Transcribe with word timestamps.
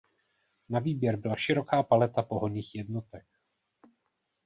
Na 0.69 0.79
výběr 0.79 1.17
byla 1.17 1.35
široká 1.35 1.83
paleta 1.83 2.21
pohonných 2.21 2.75
jednotek. 2.75 3.25